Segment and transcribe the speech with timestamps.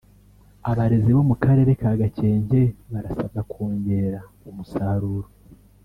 [0.71, 2.61] Abarezi bo mu Karere ka Gakenke
[2.91, 5.27] barasabwa kongera umusaruro